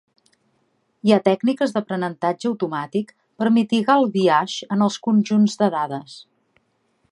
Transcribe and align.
Hi 1.07 1.11
ha 1.11 1.19
tècniques 1.27 1.75
d'aprenentatge 1.75 2.49
automàtic 2.51 3.13
per 3.43 3.51
mitigar 3.59 3.99
el 4.03 4.09
biaix 4.17 4.57
en 4.77 4.85
els 4.89 4.99
conjunts 5.09 5.59
de 5.63 5.71
dades. 5.79 6.17